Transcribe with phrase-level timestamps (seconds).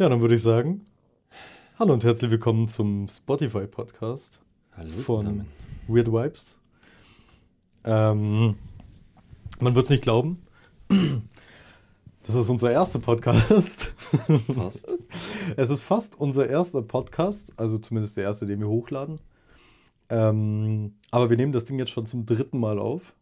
[0.00, 0.86] Ja, dann würde ich sagen,
[1.78, 4.40] hallo und herzlich willkommen zum Spotify Podcast
[4.72, 5.46] Hallo von zusammen.
[5.88, 6.58] Weird Vibes.
[7.84, 8.54] Ähm,
[9.60, 10.40] man wird es nicht glauben.
[12.26, 13.92] Das ist unser erster Podcast.
[14.54, 14.88] Fast.
[15.58, 19.20] Es ist fast unser erster Podcast, also zumindest der erste, den wir hochladen.
[20.08, 23.14] Ähm, aber wir nehmen das Ding jetzt schon zum dritten Mal auf.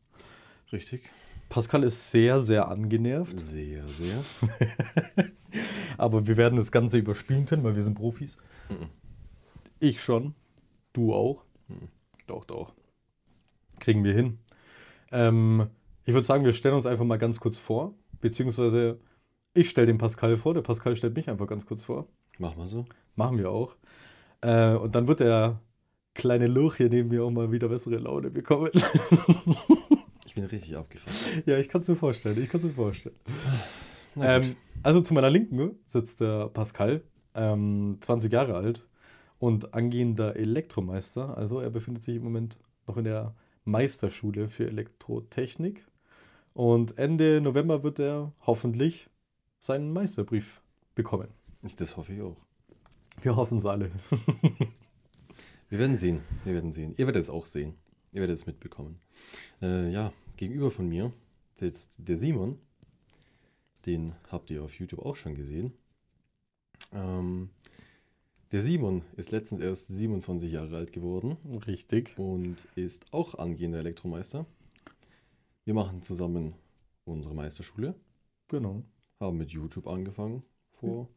[0.71, 1.11] Richtig.
[1.49, 5.27] Pascal ist sehr, sehr angenervt, Sehr, sehr.
[5.99, 8.37] aber wir werden das Ganze überspielen können, weil wir sind Profis.
[8.69, 8.89] Mhm.
[9.81, 10.35] Ich schon.
[10.93, 11.45] Du auch.
[11.69, 11.89] Mhm.
[12.27, 12.75] Doch, doch.
[13.79, 14.39] Kriegen wir hin.
[15.11, 15.69] Ähm,
[16.05, 17.95] ich würde sagen, wir stellen uns einfach mal ganz kurz vor.
[18.21, 18.99] Beziehungsweise
[19.55, 22.07] ich stelle den Pascal vor, der Pascal stellt mich einfach ganz kurz vor.
[22.39, 22.85] Mach mal so.
[23.17, 23.77] Machen wir auch.
[24.41, 25.61] Äh, und dann wird der
[26.15, 28.71] kleine Luch hier neben mir auch mal wieder bessere Laune bekommen.
[30.27, 31.43] Ich bin richtig abgefahren.
[31.47, 32.41] ja, ich kann es mir vorstellen.
[32.43, 33.17] Ich kann es mir vorstellen.
[34.17, 37.03] Ähm, also zu meiner Linken sitzt der Pascal,
[37.35, 38.87] ähm, 20 Jahre alt
[39.39, 41.37] und angehender Elektromeister.
[41.37, 43.35] Also er befindet sich im Moment noch in der
[43.65, 45.85] Meisterschule für Elektrotechnik.
[46.55, 49.09] Und Ende November wird er hoffentlich
[49.59, 50.61] seinen Meisterbrief
[50.95, 51.29] bekommen.
[51.65, 52.37] Ich, das hoffe ich auch.
[53.21, 53.91] Wir hoffen es alle.
[55.69, 56.23] Wir werden sehen.
[56.45, 56.95] Wir werden sehen.
[56.97, 57.75] Ihr werdet es auch sehen.
[58.13, 59.01] Ihr werdet es mitbekommen.
[59.61, 61.13] Äh, ja, gegenüber von mir
[61.55, 62.59] sitzt der Simon.
[63.87, 65.73] Den habt ihr auf YouTube auch schon gesehen.
[66.93, 67.51] Ähm,
[68.51, 72.19] der Simon ist letztens erst 27 Jahre alt geworden Richtig.
[72.19, 74.47] und ist auch angehender Elektromeister.
[75.65, 76.55] Wir machen zusammen
[77.05, 77.95] unsere Meisterschule.
[78.49, 78.85] Genau.
[79.21, 81.09] Haben mit YouTube angefangen vor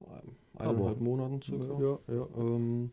[0.00, 1.00] ähm, Paar eineinhalb.
[1.00, 1.80] Monaten circa.
[1.80, 2.28] Ja, ja.
[2.36, 2.90] Ähm,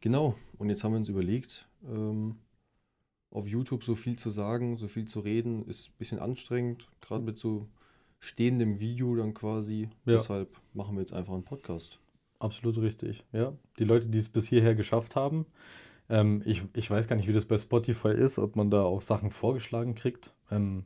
[0.00, 2.32] genau, und jetzt haben wir uns überlegt, ähm,
[3.30, 7.24] auf YouTube so viel zu sagen, so viel zu reden, ist ein bisschen anstrengend, gerade
[7.24, 7.68] mit so
[8.18, 9.82] stehendem Video dann quasi.
[10.04, 10.14] Ja.
[10.14, 12.00] Deshalb machen wir jetzt einfach einen Podcast.
[12.38, 13.52] Absolut richtig, ja.
[13.78, 15.46] Die Leute, die es bis hierher geschafft haben,
[16.08, 19.00] ähm, ich, ich weiß gar nicht, wie das bei Spotify ist, ob man da auch
[19.00, 20.34] Sachen vorgeschlagen kriegt.
[20.50, 20.84] Ähm,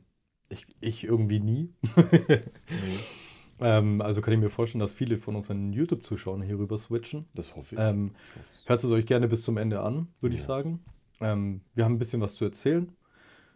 [0.49, 1.73] ich, ich irgendwie nie.
[3.59, 7.25] ähm, also kann ich mir vorstellen, dass viele von unseren YouTube-Zuschauern hier rüber switchen.
[7.35, 7.81] Das hoffe ich.
[7.81, 8.15] Ähm,
[8.63, 10.47] Ich hört es euch gerne bis zum Ende an, würde ich Ja.
[10.47, 10.83] sagen.
[11.19, 12.91] Ähm, wir haben ein bisschen was zu erzählen.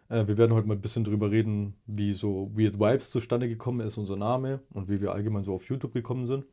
[0.08, 3.80] Äh, wir werden heute mal ein bisschen drüber reden, wie so Weird Vibes zustande gekommen
[3.80, 6.44] ist, unser Name und wie wir allgemein so auf YouTube gekommen sind.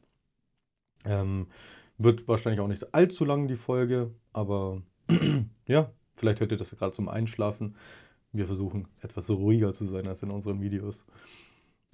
[1.06, 1.47] Ähm,
[1.97, 4.81] wird wahrscheinlich auch nicht allzu lang die Folge, aber
[5.68, 7.75] ja, vielleicht hört ihr das gerade zum Einschlafen.
[8.31, 11.06] Wir versuchen etwas ruhiger zu sein als in unseren Videos.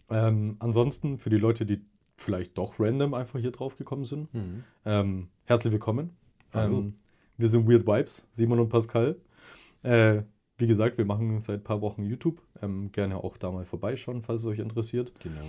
[0.09, 1.81] Ähm, ansonsten für die Leute, die
[2.15, 4.63] vielleicht doch random einfach hier drauf gekommen sind, Mhm.
[4.85, 6.11] ähm, herzlich willkommen.
[6.53, 6.95] Ähm,
[7.37, 9.17] wir sind Weird Vibes, Simon und Pascal.
[9.83, 10.23] Äh,
[10.59, 12.41] wie gesagt, wir machen seit ein paar Wochen YouTube.
[12.61, 15.11] Ähm, gerne auch da mal vorbeischauen, falls es euch interessiert.
[15.21, 15.41] Genau.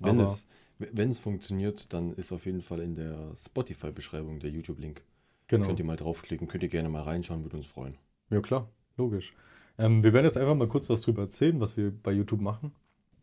[0.00, 4.50] Wenn Aber- es, wenn es funktioniert, dann ist auf jeden Fall in der Spotify-Beschreibung der
[4.50, 5.02] YouTube-Link.
[5.46, 5.66] Genau.
[5.66, 7.94] Könnt ihr mal draufklicken, könnt ihr gerne mal reinschauen, würde uns freuen.
[8.30, 9.32] Ja, klar, logisch.
[9.78, 12.72] Ähm, wir werden jetzt einfach mal kurz was drüber erzählen, was wir bei YouTube machen.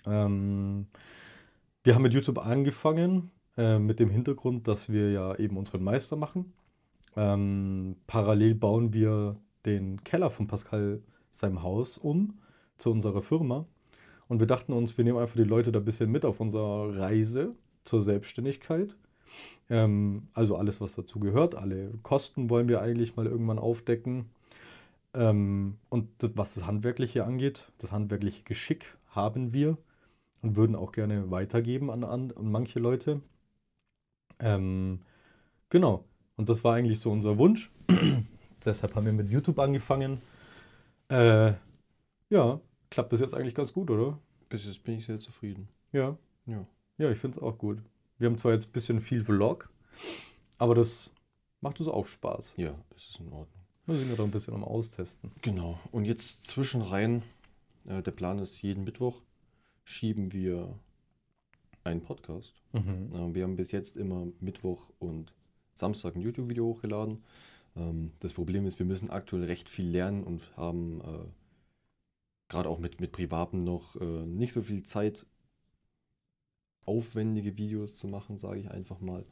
[0.05, 0.87] Ähm,
[1.83, 6.15] wir haben mit YouTube angefangen, äh, mit dem Hintergrund, dass wir ja eben unseren Meister
[6.15, 6.53] machen.
[7.15, 11.01] Ähm, parallel bauen wir den Keller von Pascal
[11.35, 12.39] seinem Haus um
[12.77, 13.65] zu unserer Firma.
[14.27, 16.97] Und wir dachten uns, wir nehmen einfach die Leute da ein bisschen mit auf unserer
[16.97, 18.95] Reise zur Selbstständigkeit.
[19.69, 24.29] Ähm, also alles, was dazu gehört, alle Kosten wollen wir eigentlich mal irgendwann aufdecken.
[25.13, 29.77] Ähm, und das, was das Handwerkliche angeht, das handwerkliche Geschick haben wir
[30.41, 33.21] und würden auch gerne weitergeben an, an, an manche Leute.
[34.39, 35.01] Ähm,
[35.69, 36.05] genau.
[36.35, 37.71] Und das war eigentlich so unser Wunsch.
[38.65, 40.19] Deshalb haben wir mit YouTube angefangen.
[41.09, 41.53] Äh,
[42.29, 42.59] ja,
[42.89, 44.19] klappt bis jetzt eigentlich ganz gut, oder?
[44.49, 45.67] Bis jetzt bin ich sehr zufrieden.
[45.91, 46.17] Ja.
[46.45, 46.65] Ja.
[46.97, 47.79] Ja, ich finde es auch gut.
[48.17, 49.69] Wir haben zwar jetzt ein bisschen viel Vlog,
[50.57, 51.11] aber das
[51.61, 52.53] macht uns auch Spaß.
[52.57, 53.63] Ja, das ist in Ordnung.
[53.85, 55.31] Wir sind ja doch ein bisschen am Austesten.
[55.41, 55.79] Genau.
[55.91, 57.23] Und jetzt zwischenrein,
[57.85, 59.21] äh, der Plan ist, jeden Mittwoch
[59.83, 60.79] schieben wir
[61.83, 62.53] einen Podcast.
[62.71, 63.09] Mhm.
[63.13, 65.33] Äh, wir haben bis jetzt immer Mittwoch und
[65.73, 67.23] Samstag ein YouTube-Video hochgeladen.
[67.75, 71.27] Ähm, das Problem ist, wir müssen aktuell recht viel lernen und haben äh,
[72.49, 75.25] gerade auch mit, mit Privaten noch äh, nicht so viel Zeit,
[76.85, 79.25] aufwendige Videos zu machen, sage ich einfach mal.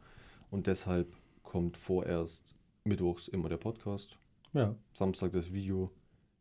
[0.49, 4.17] Und deshalb kommt vorerst mittwochs immer der Podcast.
[4.53, 4.75] Ja.
[4.93, 5.89] Samstag das Video.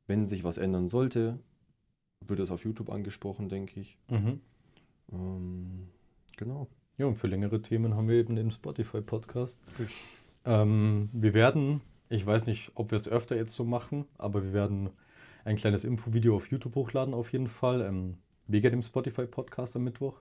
[0.06, 1.38] Wenn sich was ändern sollte,
[2.26, 3.98] wird es auf YouTube angesprochen, denke ich.
[4.08, 4.40] Mhm.
[5.12, 5.88] Ähm,
[6.36, 6.68] genau.
[6.96, 9.62] Ja, und für längere Themen haben wir eben den Spotify-Podcast.
[10.44, 14.52] Ähm, wir werden, ich weiß nicht, ob wir es öfter jetzt so machen, aber wir
[14.52, 14.90] werden
[15.44, 18.18] ein kleines Infovideo auf YouTube hochladen auf jeden Fall, ähm,
[18.48, 20.20] wegen dem Spotify-Podcast am Mittwoch.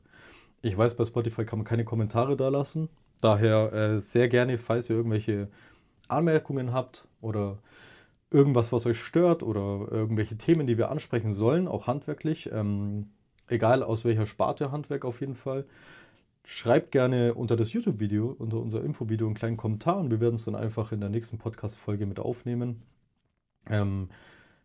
[0.61, 2.89] Ich weiß, bei Spotify kann man keine Kommentare da lassen.
[3.21, 5.49] Daher äh, sehr gerne, falls ihr irgendwelche
[6.07, 7.57] Anmerkungen habt oder
[8.29, 13.09] irgendwas, was euch stört oder irgendwelche Themen, die wir ansprechen sollen, auch handwerklich, ähm,
[13.47, 15.65] egal aus welcher Sparte Handwerk auf jeden Fall,
[16.49, 20.45] schreibt gerne unter das YouTube-Video, unter unser Infovideo einen kleinen Kommentar und wir werden es
[20.45, 22.81] dann einfach in der nächsten Podcast-Folge mit aufnehmen.
[23.69, 24.09] Ähm,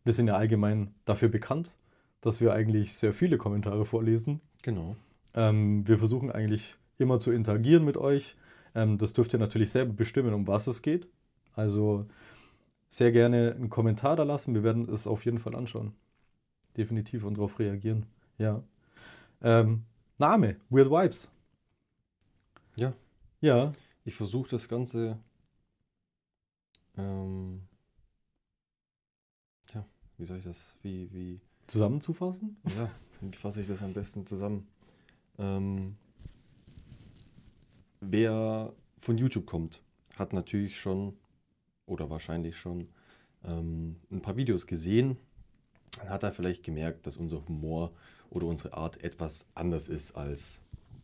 [0.03, 1.77] wir sind ja allgemein dafür bekannt,
[2.23, 4.41] dass wir eigentlich sehr viele Kommentare vorlesen.
[4.63, 4.97] Genau.
[5.35, 8.35] Ähm, wir versuchen eigentlich immer zu interagieren mit euch.
[8.75, 11.07] Ähm, das dürft ihr natürlich selber bestimmen, um was es geht.
[11.55, 12.07] Also
[12.89, 14.55] sehr gerne einen Kommentar da lassen.
[14.55, 15.93] Wir werden es auf jeden Fall anschauen.
[16.79, 18.07] Definitiv und darauf reagieren.
[18.39, 18.63] Ja.
[19.43, 19.83] Ähm,
[20.17, 21.29] Name, Weird Vibes.
[23.45, 23.71] Ja.
[24.07, 25.19] Ich versuche das Ganze.
[26.97, 27.61] Ähm,
[29.67, 29.85] tja,
[30.17, 30.79] wie soll ich das?
[30.81, 31.41] Wie, wie.
[31.67, 32.57] Zusammenzufassen?
[32.75, 34.67] Ja, wie fasse ich das am besten zusammen?
[35.39, 35.97] Ähm,
[38.01, 39.83] wer von YouTube kommt,
[40.17, 41.15] hat natürlich schon
[41.85, 42.89] oder wahrscheinlich schon
[43.45, 45.19] ähm, ein paar Videos gesehen.
[45.99, 47.93] Dann hat er vielleicht gemerkt, dass unser Humor
[48.31, 50.63] oder unsere Art etwas anders ist als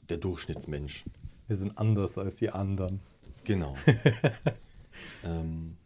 [0.09, 1.05] der Durchschnittsmensch.
[1.51, 3.01] Wir sind anders als die anderen.
[3.43, 3.75] Genau.
[5.25, 5.77] ähm,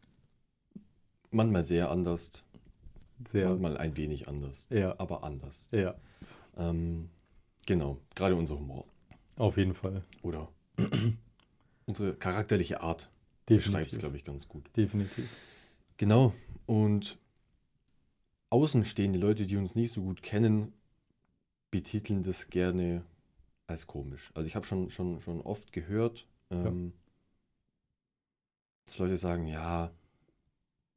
[1.31, 2.45] manchmal sehr anders,
[3.27, 3.49] Sehr.
[3.49, 4.95] manchmal ein wenig anders, Ja.
[4.99, 5.71] aber anders.
[5.73, 5.95] Ja.
[6.59, 7.09] Ähm,
[7.65, 8.85] genau, gerade unser Humor
[9.37, 10.05] Auf jeden Fall.
[10.21, 10.51] oder
[11.87, 13.09] unsere charakterliche Art
[13.47, 13.99] beschreibt es, Definitiv.
[14.01, 14.69] glaube ich, ganz gut.
[14.77, 15.31] Definitiv.
[15.97, 16.35] Genau,
[16.67, 17.17] und
[18.51, 20.75] außenstehende Leute, die uns nicht so gut kennen,
[21.71, 23.03] betiteln das gerne
[23.67, 24.31] als komisch.
[24.35, 26.93] Also ich habe schon, schon, schon oft gehört, ähm,
[28.87, 29.91] dass Leute sagen, ja,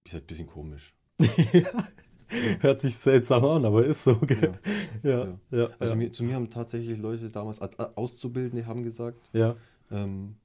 [0.03, 0.93] ist halt ein bisschen komisch.
[2.59, 4.17] Hört sich seltsam an, aber ist so.
[4.19, 4.59] Gell?
[5.01, 5.25] Ja.
[5.25, 5.39] Ja.
[5.51, 5.69] Ja.
[5.79, 5.97] Also ja.
[5.97, 9.55] Mir, zu mir haben tatsächlich Leute damals, Auszubildende haben gesagt, ja.
[9.91, 10.35] ähm,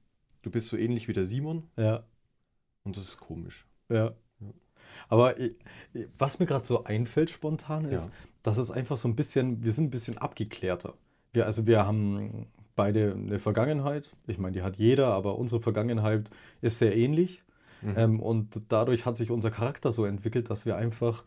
[0.41, 2.03] du bist so ähnlich wie der Simon ja.
[2.83, 3.67] und das ist komisch.
[3.89, 4.13] Ja.
[4.39, 4.53] Ja.
[5.09, 5.35] Aber
[6.17, 8.11] was mir gerade so einfällt spontan ist, Ja.
[8.43, 10.93] dass es einfach so ein bisschen, wir sind ein bisschen abgeklärter.
[11.33, 14.11] Wir, also wir haben beide eine Vergangenheit.
[14.27, 16.29] Ich meine, die hat jeder, aber unsere Vergangenheit
[16.61, 17.43] ist sehr ähnlich.
[17.81, 17.93] Mhm.
[17.97, 21.23] Ähm, und dadurch hat sich unser Charakter so entwickelt, dass wir einfach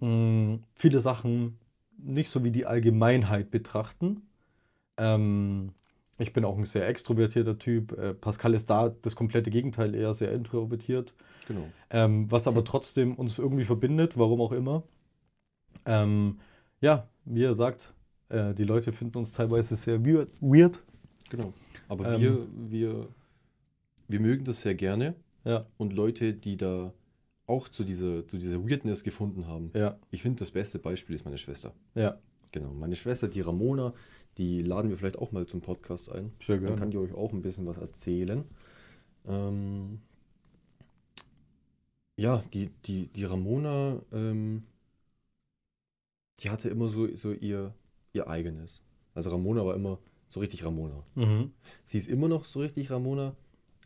[0.00, 1.58] mh, viele Sachen
[1.96, 4.22] nicht so wie die Allgemeinheit betrachten.
[4.96, 5.72] Ähm,
[6.18, 7.92] ich bin auch ein sehr extrovertierter Typ.
[7.92, 11.14] Äh, Pascal ist da das komplette Gegenteil, eher sehr introvertiert.
[11.46, 11.68] Genau.
[11.90, 14.82] Ähm, was aber trotzdem uns irgendwie verbindet, warum auch immer.
[15.86, 16.40] Ähm,
[16.80, 17.94] ja, wie er sagt,
[18.28, 20.82] äh, die Leute finden uns teilweise sehr weird.
[21.30, 21.52] Genau.
[21.88, 22.20] Aber Ähm.
[22.20, 23.08] wir, wir,
[24.08, 25.14] wir mögen das sehr gerne.
[25.44, 26.92] Ja, Und Leute, die da
[27.46, 29.70] auch zu dieser, zu dieser Weirdness gefunden haben.
[29.74, 31.72] ja, Ich finde, das beste Beispiel ist meine Schwester.
[31.94, 32.18] ja.
[32.50, 32.72] Genau.
[32.72, 33.92] Meine Schwester, die Ramona,
[34.38, 36.32] die laden wir vielleicht auch mal zum Podcast ein.
[36.40, 36.80] Sehr Dann gerne.
[36.80, 38.42] kann die euch auch ein bisschen was erzählen.
[39.26, 40.00] Ähm,
[42.16, 44.60] ja, die, die, die Ramona, ähm,
[46.40, 47.74] die hatte immer so, so ihr,
[48.18, 48.82] ihr eigenes.
[49.14, 49.98] Also Ramona war immer
[50.28, 51.02] so richtig Ramona.
[51.14, 51.52] Mhm.
[51.84, 53.34] Sie ist immer noch so richtig Ramona,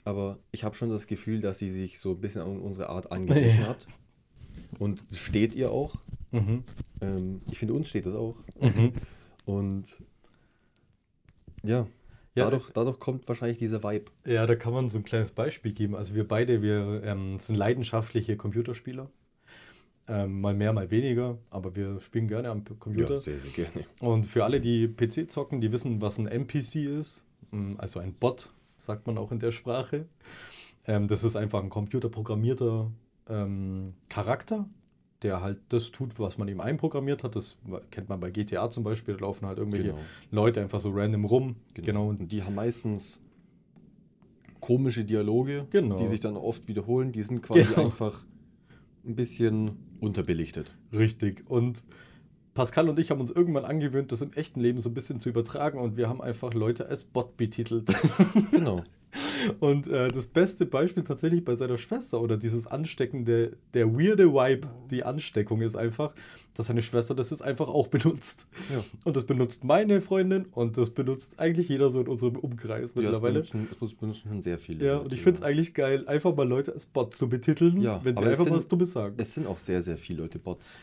[0.04, 3.12] aber ich habe schon das Gefühl, dass sie sich so ein bisschen an unsere Art
[3.12, 3.68] angeglichen Ja.
[3.68, 3.86] hat.
[4.78, 5.94] Und steht ihr auch.
[6.32, 6.64] Mhm.
[7.00, 8.36] Ähm, ich finde, uns steht das auch.
[8.60, 8.92] Mhm.
[9.44, 9.98] Und
[11.62, 11.86] ja,
[12.34, 14.10] Ja, dadurch, dadurch kommt wahrscheinlich dieser Vibe.
[14.26, 15.94] Ja, da kann man so ein kleines Beispiel geben.
[15.94, 19.10] Also wir beide, wir ähm, sind leidenschaftliche Computerspieler.
[20.14, 23.16] Ähm, mal mehr, mal weniger, aber wir spielen gerne am Computer.
[23.16, 23.86] sehr, sehr gerne.
[24.00, 27.24] Und für alle, die PC zocken, die wissen, was ein NPC ist.
[27.50, 30.06] Mm, Also ein Bot, sagt man auch in der Sprache.
[30.86, 32.90] Ähm, das ist einfach ein computerprogrammierter
[33.28, 34.68] ähm, Charakter,
[35.22, 37.34] der halt das tut, was man ihm einprogrammiert hat.
[37.36, 37.58] Das
[37.90, 39.14] kennt man bei GTA zum Beispiel.
[39.14, 40.00] Da laufen halt irgendwelche Genau.
[40.32, 41.56] Leute einfach so random rum.
[41.74, 41.86] Genau.
[41.86, 42.08] Genau.
[42.08, 43.22] Und die haben meistens
[44.60, 45.96] komische Dialoge, Genau.
[45.96, 47.12] die sich dann oft wiederholen.
[47.12, 47.86] Die sind quasi Genau.
[47.86, 48.24] einfach
[49.04, 50.72] ein bisschen unterbelichtet.
[50.92, 51.44] Richtig.
[51.48, 51.84] Und
[52.54, 55.30] Pascal und ich haben uns irgendwann angewöhnt, das im echten Leben so ein bisschen zu
[55.30, 57.90] übertragen und wir haben einfach Leute als Bot betitelt.
[58.50, 58.84] Genau.
[59.60, 64.68] Und äh, das beste Beispiel tatsächlich bei seiner Schwester oder dieses Ansteckende, der weirde Vibe,
[64.90, 66.14] die Ansteckung ist einfach,
[66.54, 68.46] dass seine Schwester das jetzt einfach auch benutzt.
[68.72, 68.84] Ja.
[69.04, 72.80] Und das benutzt meine Freundin und das benutzt eigentlich jeder so in unserem Umkreis Ja,
[72.80, 73.32] das mittlerweile.
[73.40, 74.84] benutzen, das benutzen schon sehr viele.
[74.84, 77.80] Ja, Leute, und ich finde es eigentlich geil, einfach mal Leute als Bot zu betiteln,
[77.80, 79.14] Ja, wenn sie einfach sind- was Dummes sagen.
[79.18, 80.74] Es sind auch sehr, sehr viele Leute Bots.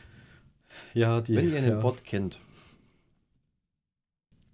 [0.94, 1.80] ja, die, Wenn ihr einen ja.
[1.80, 2.40] Bot kennt,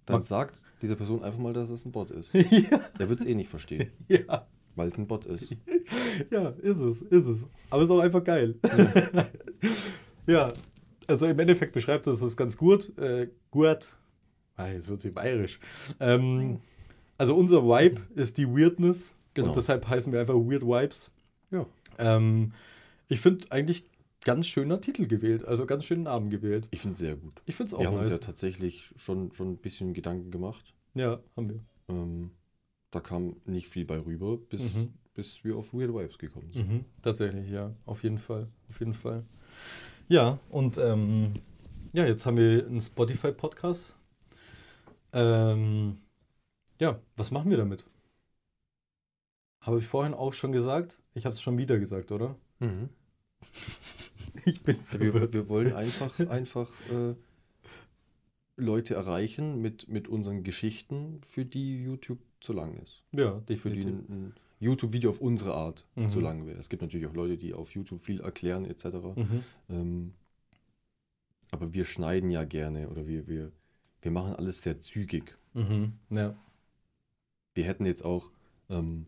[0.06, 2.32] dann sagt dieser Person einfach mal, dass es ein Bot ist.
[2.34, 4.46] ja, Er wird es eh nicht verstehen, ja.
[4.74, 5.54] weil es ein Bot ist.
[6.30, 7.46] Ja, ist es, ist es.
[7.70, 8.56] Aber ist auch einfach geil.
[10.26, 10.52] Ja,
[11.06, 12.96] also im Endeffekt beschreibt das das ganz gut.
[12.98, 13.92] Äh, gut.
[14.56, 15.60] Ah, jetzt wird sie bayerisch.
[16.00, 16.58] Ähm,
[17.18, 19.14] Also unser Vibe ist die Weirdness.
[19.34, 19.48] Genau.
[19.48, 21.10] Und deshalb heißen wir einfach Weird Vibes.
[21.50, 21.66] Ja.
[21.98, 22.52] Ähm,
[23.08, 23.84] ich finde eigentlich
[24.26, 25.44] ganz schöner Titel gewählt.
[25.44, 26.66] Also ganz schönen Namen gewählt.
[26.72, 27.40] Ich finde es sehr gut.
[27.46, 28.18] Ich finde es auch Wir haben uns nice.
[28.20, 30.74] ja tatsächlich schon, schon ein bisschen Gedanken gemacht.
[30.94, 31.60] Ja, haben wir.
[31.88, 32.32] Ähm,
[32.90, 34.92] da kam nicht viel bei rüber, bis, Mhm.
[35.14, 36.68] bis wir auf Weird Vibes gekommen sind.
[36.68, 37.72] Mhm, tatsächlich, ja.
[37.86, 38.48] Auf jeden Fall.
[38.68, 39.24] Auf jeden Fall.
[40.08, 41.32] Ja, und ähm,
[41.92, 43.96] ja, jetzt haben wir einen Spotify-Podcast.
[45.12, 45.98] Ähm,
[46.80, 47.86] ja, was machen wir damit?
[49.60, 50.98] Habe ich vorhin auch schon gesagt?
[51.14, 52.36] Ich habe es schon wieder gesagt, oder?
[52.58, 52.88] Mhm.
[54.46, 55.32] Ich bin Wir, verwirrt.
[55.34, 57.14] wir wollen einfach, einfach äh,
[58.56, 63.02] Leute erreichen mit, mit unseren Geschichten, für die YouTube zu lang ist.
[63.12, 63.86] Ja, Für die definitiv.
[64.08, 66.08] ein YouTube-Video auf unsere Art Mhm.
[66.08, 66.58] zu lang wäre.
[66.58, 68.84] Es gibt natürlich auch Leute, die auf YouTube viel erklären etc.
[69.14, 69.44] Mhm.
[69.68, 70.14] Ähm,
[71.50, 73.52] aber wir schneiden ja gerne oder wir, wir,
[74.00, 75.34] wir machen alles sehr zügig.
[75.54, 75.92] Mhm.
[76.10, 76.34] Ja.
[77.54, 78.30] Wir hätten jetzt auch,
[78.70, 79.06] ähm,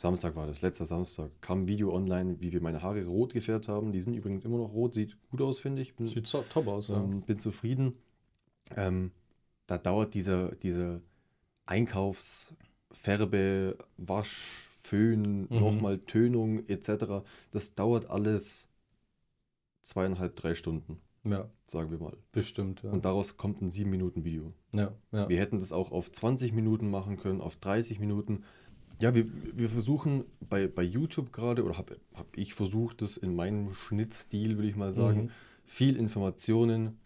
[0.00, 3.68] Samstag war das, letzter Samstag, kam ein Video online, wie wir meine Haare rot gefärbt
[3.68, 3.90] haben.
[3.92, 5.96] Die sind übrigens immer noch rot, sieht gut aus, finde ich.
[5.96, 6.96] Bin, Sieht top aus, ja.
[6.98, 7.94] ähm, bin zufrieden.
[8.76, 9.10] Ähm,
[9.66, 11.00] da dauert dieser, dieser
[11.66, 15.60] Einkaufsfärbe, Wasch, Föhn, Mhm.
[15.60, 17.22] nochmal Tönung etc.
[17.50, 18.68] Das dauert alles
[19.82, 22.16] zweieinhalb, drei Stunden, ja, sagen wir mal.
[22.32, 22.90] bestimmt, ja.
[22.90, 24.48] Und daraus kommt ein 7-Minuten-Video.
[24.72, 25.28] ja, ja.
[25.28, 28.44] Wir hätten das auch auf 20 Minuten machen können, auf 30 Minuten.
[29.00, 33.34] Ja, wir, wir versuchen bei, bei YouTube gerade, oder habe hab ich versucht, das in
[33.36, 35.30] meinem Schnittstil, würde ich mal sagen, Mhm.
[35.64, 36.98] viel Informationen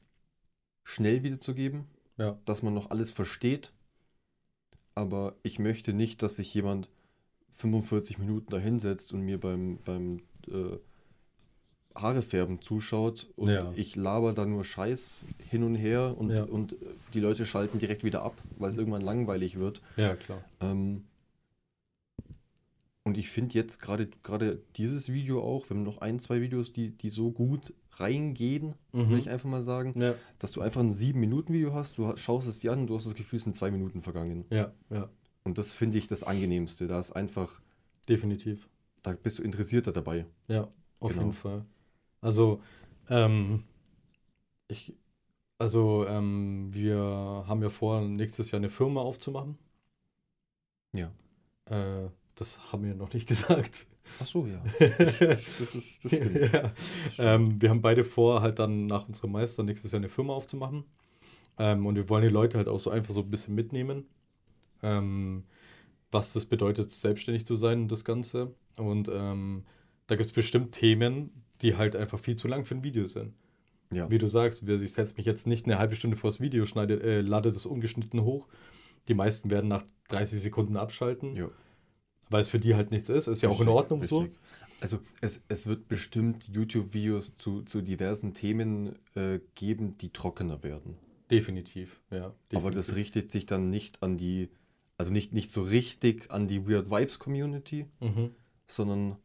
[0.85, 1.85] schnell wiederzugeben,
[2.17, 2.39] Ja.
[2.45, 3.71] dass man noch alles versteht.
[4.95, 6.89] Aber ich möchte nicht, dass sich jemand
[7.51, 10.79] 45 Minuten da hinsetzt und mir beim, beim äh,
[11.95, 13.71] Haarefärben zuschaut und Ja.
[13.77, 16.45] ich laber da nur Scheiß hin und her und, Ja.
[16.45, 16.75] und
[17.13, 19.83] die Leute schalten direkt wieder ab, weil es irgendwann langweilig wird.
[19.97, 20.43] ja, klar.
[20.61, 21.05] Ähm,
[23.13, 26.73] und ich finde jetzt gerade gerade dieses Video auch, wir haben noch ein, zwei Videos,
[26.73, 29.09] die, die so gut reingehen, Mhm.
[29.11, 32.49] würde ich einfach mal sagen, Ja, dass du einfach ein 7-Minuten-Video hast, du ha- schaust
[32.49, 34.47] es dir an und du hast das Gefühl, es sind zwei Minuten vergangen.
[34.51, 35.11] ja, ja,
[35.45, 36.87] Und das finde ich das Angenehmste.
[36.87, 37.61] Da ist einfach,
[38.09, 38.67] definitiv.
[39.03, 40.25] da bist du interessierter dabei.
[40.49, 40.69] Ja,
[41.01, 41.23] auf Genau.
[41.25, 41.67] jeden Fall.
[42.23, 42.63] Also,
[43.11, 43.65] ähm,
[44.69, 44.97] ich,
[45.59, 46.97] also, ähm, wir
[47.47, 49.59] haben ja vor, nächstes Jahr eine Firma aufzumachen.
[50.95, 51.11] Ja.
[51.67, 53.87] Äh, das haben wir noch nicht gesagt.
[54.21, 54.63] Ach so, ja.
[54.99, 56.53] Das, das, das, ist, das stimmt.
[56.53, 56.73] ja.
[57.19, 60.85] ähm, wir haben beide vor, halt dann nach unserem Meister nächstes Jahr eine Firma aufzumachen.
[61.59, 64.07] Ähm, und wir wollen die Leute halt auch so einfach so ein bisschen mitnehmen.
[64.83, 65.45] Ähm,
[66.11, 68.55] was das bedeutet, selbstständig zu sein und das Ganze.
[68.77, 69.65] Und ähm,
[70.07, 71.31] da gibt es bestimmt Themen,
[71.63, 73.35] die halt einfach viel zu lang für ein Video sind.
[73.95, 74.11] Ja.
[74.11, 77.03] Wie du sagst, ich setze mich jetzt nicht eine halbe Stunde vor das Video, schneide,
[77.03, 78.49] äh, lade das ungeschnitten hoch.
[79.09, 81.49] Die meisten werden nach 30 Sekunden abschalten, Ja.
[82.33, 83.27] Weil es für die halt nichts ist.
[83.29, 84.21] Ist ja auch in Richtig, Ordnung so.
[84.21, 84.39] richtig.
[84.81, 90.99] Also es, es wird bestimmt YouTube-Videos zu, zu diversen Themen äh, geben, die trockener werden.
[91.31, 92.25] Definitiv, ja.
[92.27, 92.75] Aber definitiv.
[92.77, 94.51] das richtet sich dann nicht an die,
[94.99, 98.31] also nicht, nicht so richtig an die Weird Vibes Community, Mhm.
[98.67, 99.17] sondern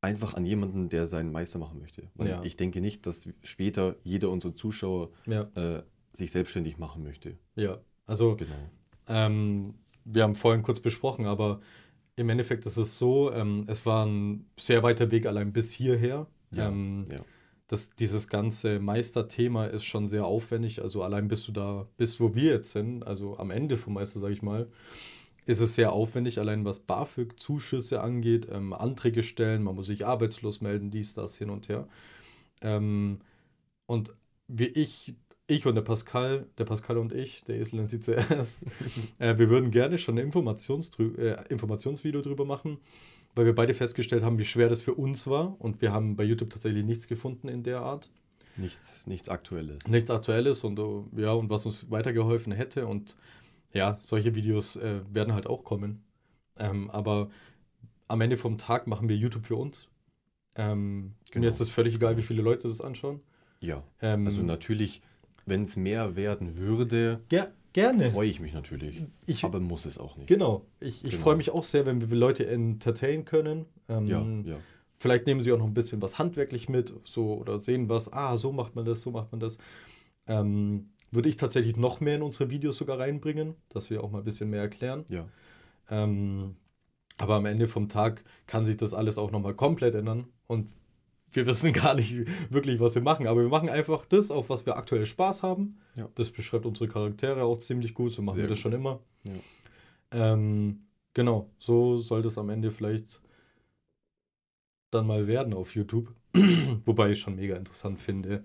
[0.00, 2.08] einfach an jemanden, der seinen Meister machen möchte.
[2.14, 2.42] Weil Ja.
[2.44, 7.36] ich denke nicht, dass später jeder unserer Zuschauer Ja, äh, sich selbstständig machen möchte.
[7.56, 7.78] ja.
[8.08, 8.54] Also, Genau.
[9.08, 9.74] ähm,
[10.04, 11.60] wir haben vorhin kurz besprochen, aber
[12.16, 16.26] im Endeffekt ist es so, ähm, es war ein sehr weiter Weg allein bis hierher.
[16.54, 17.20] Ja, ähm, ja.
[17.68, 20.82] das, dieses ganze Meisterthema ist schon sehr aufwendig.
[20.82, 24.18] Also allein bis du da bist, wo wir jetzt sind, also am Ende vom Meister,
[24.18, 24.66] sage ich mal,
[25.44, 30.60] ist es sehr aufwendig, allein was BAföG-Zuschüsse angeht, ähm, Anträge stellen, man muss sich arbeitslos
[30.60, 31.86] melden, dies, das, hin und her.
[32.62, 33.20] Ähm,
[33.86, 34.12] und
[34.48, 35.14] wie ich,
[35.46, 38.64] ich und der Pascal, der Pascal und ich, der Esel nennt sie zuerst,
[39.18, 42.78] äh, wir würden gerne schon ein Informations äh, Informationsvideo drüber machen,
[43.34, 46.24] weil wir beide festgestellt haben, wie schwer das für uns war und wir haben bei
[46.24, 48.10] YouTube tatsächlich nichts gefunden in der Art.
[48.56, 49.86] Nichts, nichts Aktuelles.
[49.86, 53.16] Nichts Aktuelles und äh, ja, und was uns weitergeholfen hätte und
[53.72, 56.02] ja, solche Videos äh, werden halt auch kommen.
[56.58, 57.28] Ähm, aber
[58.08, 59.88] am Ende vom Tag machen wir YouTube für uns.
[60.56, 61.42] Ähm, Genau.
[61.44, 63.20] Mir ist es völlig egal, wie viele Leute das anschauen.
[63.60, 63.82] Ja.
[64.00, 65.02] Ähm, Also natürlich,
[65.46, 68.10] wenn es mehr werden würde, ger gerne.
[68.10, 69.04] freue ich mich natürlich.
[69.26, 70.28] Ich, aber muss es auch nicht.
[70.28, 70.66] genau.
[70.80, 71.22] Ich, ich Genau.
[71.22, 73.66] freue mich auch sehr, wenn wir Leute entertainen können.
[73.88, 74.58] Ähm, Ja, ja.
[74.98, 78.36] Vielleicht nehmen sie auch noch ein bisschen was handwerklich mit, so oder sehen was, ah,
[78.38, 79.58] so macht man das, so macht man das.
[80.26, 84.18] Ähm, würde ich tatsächlich noch mehr in unsere Videos sogar reinbringen, dass wir auch mal
[84.18, 85.04] ein bisschen mehr erklären.
[85.10, 85.26] Ja,
[85.90, 86.56] Ähm,
[87.18, 90.26] aber am Ende vom Tag kann sich das alles auch nochmal komplett ändern.
[90.46, 90.68] Und
[91.36, 94.66] wir wissen gar nicht wirklich, was wir machen, aber wir machen einfach das, auf was
[94.66, 95.78] wir aktuell Spaß haben.
[95.94, 96.08] Ja.
[96.14, 98.62] Das beschreibt unsere Charaktere auch ziemlich gut, so machen Sehr wir das gut.
[98.62, 99.00] schon immer.
[99.24, 100.32] Ja.
[100.32, 100.80] Ähm,
[101.14, 103.20] genau, so soll das am Ende vielleicht
[104.90, 106.14] dann mal werden auf YouTube.
[106.84, 108.42] Wobei ich schon mega interessant finde.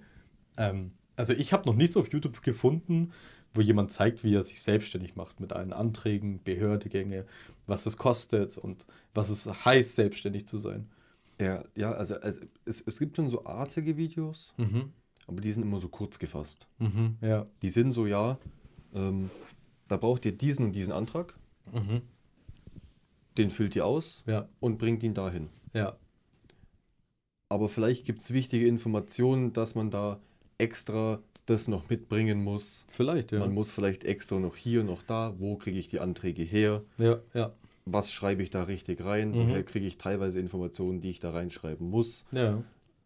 [0.57, 3.11] Ähm, also ich habe noch nichts auf YouTube gefunden,
[3.53, 7.25] wo jemand zeigt, wie er sich selbstständig macht mit allen Anträgen, Behördegänge,
[7.67, 10.89] was es kostet und was es heißt, selbstständig zu sein.
[11.41, 14.91] Ja, ja also, also es, es gibt schon so artige Videos, Mhm.
[15.27, 16.67] aber die sind immer so kurz gefasst.
[16.79, 17.17] Mhm.
[17.21, 17.45] Ja.
[17.61, 18.37] Die sind so, ja,
[18.93, 19.29] ähm,
[19.87, 21.37] da braucht ihr diesen und diesen Antrag,
[21.73, 22.01] Mhm.
[23.37, 24.47] den füllt ihr aus Ja.
[24.59, 25.49] und bringt ihn dahin.
[25.73, 25.97] Ja.
[27.49, 30.19] Aber vielleicht gibt es wichtige Informationen, dass man da
[30.57, 32.85] extra das noch mitbringen muss.
[32.89, 33.39] Vielleicht, ja.
[33.39, 35.33] Man muss vielleicht extra noch hier, noch da.
[35.39, 36.83] Wo kriege ich die Anträge her?
[36.97, 37.51] ja, ja.
[37.85, 39.31] Was schreibe ich da richtig rein?
[39.31, 39.35] Mhm.
[39.35, 42.25] Woher kriege ich teilweise Informationen, die ich da reinschreiben muss?
[42.31, 42.63] Ja.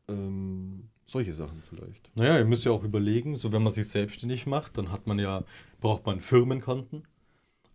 [0.08, 2.10] Ähm, solche Sachen vielleicht.
[2.16, 5.20] Naja, ihr müsst ja auch überlegen, so wenn man sich selbstständig macht, dann hat man
[5.20, 5.44] ja,
[5.80, 7.04] braucht man Firmenkonten,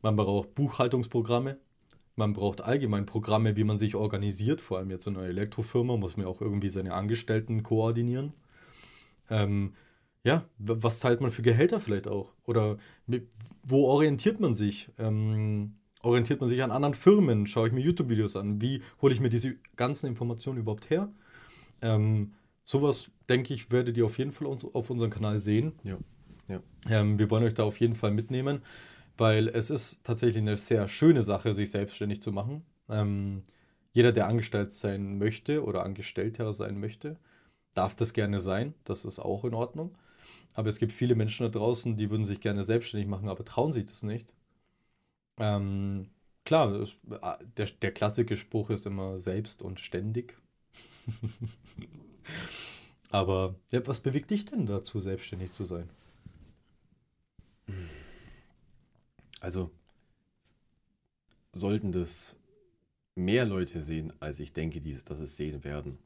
[0.02, 1.58] man braucht Buchhaltungsprogramme,
[2.16, 6.16] man braucht allgemein Programme, wie man sich organisiert, vor allem jetzt in einer Elektrofirma muss
[6.16, 8.32] man ja auch irgendwie seine Angestellten koordinieren.
[9.30, 9.74] Ähm,
[10.22, 12.34] ja, was zahlt man für Gehälter vielleicht auch?
[12.44, 12.76] Oder
[13.62, 14.90] wo orientiert man sich?
[14.98, 17.46] Ähm, orientiert man sich an anderen Firmen?
[17.46, 18.60] Schaue ich mir YouTube-Videos an?
[18.60, 21.12] Wie hole ich mir diese ganzen Informationen überhaupt her?
[21.82, 22.32] Ähm,
[22.64, 25.72] sowas, denke ich, werdet ihr auf jeden Fall uns, auf unserem Kanal sehen.
[25.82, 25.98] Ja.
[26.48, 26.60] Ja.
[26.88, 28.62] Ähm, wir wollen euch da auf jeden Fall mitnehmen,
[29.16, 32.64] weil es ist tatsächlich eine sehr schöne Sache, sich selbstständig zu machen.
[32.88, 33.44] Ähm,
[33.92, 37.18] jeder, der angestellt sein möchte oder Angestellter sein möchte,
[37.74, 38.74] darf das gerne sein.
[38.84, 39.96] Das ist auch in Ordnung.
[40.54, 43.72] Aber es gibt viele Menschen da draußen, die würden sich gerne selbstständig machen, aber trauen
[43.72, 44.34] sich das nicht.
[45.40, 46.10] Ähm,
[46.44, 46.96] klar, es,
[47.56, 50.36] der, der klassische Spruch ist immer selbst und ständig.
[53.10, 55.88] aber ja, was bewegt dich denn dazu, selbstständig zu sein?
[59.40, 59.70] Also
[61.52, 62.36] sollten das
[63.14, 65.98] mehr Leute sehen, als ich denke, dass es sehen werden,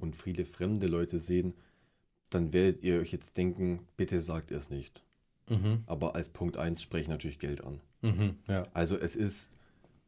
[0.00, 1.54] und viele fremde Leute sehen,
[2.30, 5.02] dann werdet ihr euch jetzt denken, bitte sagt es nicht.
[5.50, 5.82] Mhm.
[5.86, 7.80] Aber als Punkt 1 spreche natürlich Geld an.
[8.02, 8.36] Mhm.
[8.48, 8.64] Ja.
[8.74, 9.52] Also es ist,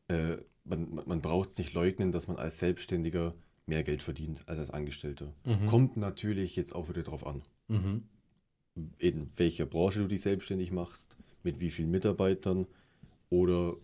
[0.09, 3.33] äh, man, man- braucht es nicht leugnen, dass man als Selbstständiger
[3.67, 5.33] mehr Geld verdient als als Angestellter.
[5.45, 5.67] Mhm.
[5.67, 8.03] Kommt natürlich jetzt auch wieder drauf an, Mhm.
[8.99, 12.67] in welcher Branche du dich selbstständig machst, mit wie vielen Mitarbeitern
[13.31, 13.77] oder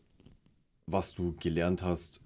[0.86, 2.20] was du gelernt hast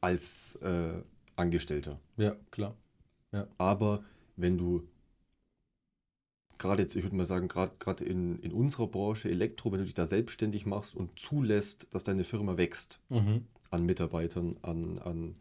[0.00, 1.02] als äh,
[1.36, 1.98] Angestellter.
[2.16, 2.76] Ja, klar.
[3.58, 4.04] Aber
[4.36, 4.86] wenn du
[6.62, 9.84] gerade jetzt, ich würde mal sagen, gerade gerade in, in unserer Branche Elektro, wenn du
[9.84, 13.46] dich da selbstständig machst und zulässt, dass deine Firma wächst Mhm.
[13.70, 15.34] an Mitarbeitern, an, an,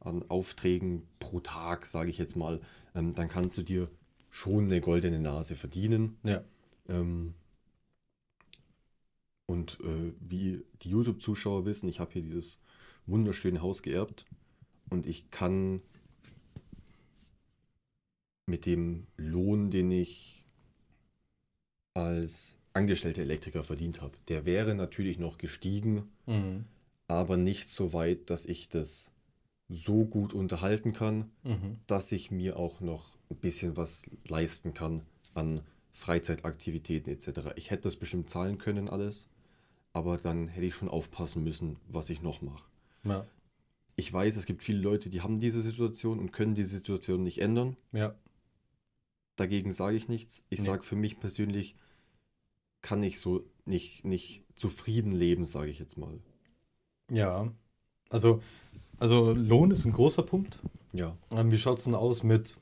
[0.00, 2.60] an Aufträgen pro Tag, sage ich jetzt mal,
[2.94, 3.88] ähm, dann kannst du dir
[4.30, 6.16] schon eine goldene Nase verdienen.
[6.24, 6.42] Ja.
[6.88, 7.34] Ähm,
[9.46, 12.60] und äh, wie die YouTube-Zuschauer wissen, ich habe hier dieses
[13.06, 14.24] wunderschöne Haus geerbt
[14.88, 15.82] und ich kann
[18.46, 20.43] mit dem Lohn, den ich
[21.94, 26.64] als angestellter Elektriker verdient habe, der wäre natürlich noch gestiegen, Mhm.
[27.08, 29.10] aber nicht so weit, dass ich das
[29.68, 31.78] so gut unterhalten kann, Mhm.
[31.86, 35.02] dass ich mir auch noch ein bisschen was leisten kann
[35.34, 37.52] an Freizeitaktivitäten etc.
[37.56, 39.28] Ich hätte das bestimmt zahlen können alles,
[39.92, 42.64] aber dann hätte ich schon aufpassen müssen, was ich noch mache.
[43.04, 43.24] Ja.
[43.96, 47.38] Ich weiß, es gibt viele Leute, die haben diese Situation und können diese Situation nicht
[47.40, 47.76] ändern.
[47.92, 48.14] Ja.
[49.36, 50.44] Dagegen sage ich nichts.
[50.48, 50.66] Ich Nee.
[50.66, 51.76] sage für mich persönlich,
[52.82, 56.20] kann ich so nicht, nicht zufrieden leben, sage ich jetzt mal.
[57.10, 57.52] Ja.
[58.10, 58.42] Also,
[58.98, 60.60] also Lohn ist ein großer Punkt.
[60.92, 61.16] Ja.
[61.30, 62.56] Ähm, wie schaut es denn aus mit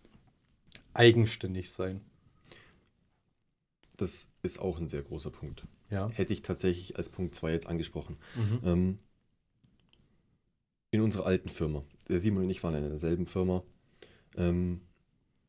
[0.94, 2.00] eigenständig sein?
[3.96, 5.66] Das ist auch ein sehr großer Punkt.
[5.90, 6.08] Ja.
[6.08, 8.16] Hätte ich tatsächlich als Punkt 2 jetzt angesprochen.
[8.34, 8.60] Mhm.
[8.64, 8.98] Ähm,
[10.90, 13.62] in unserer alten Firma, der Simon und ich waren in derselben Firma,
[14.36, 14.80] ähm,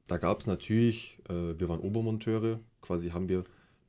[0.07, 3.43] da gab es natürlich, äh, wir waren Obermonteure, quasi haben wir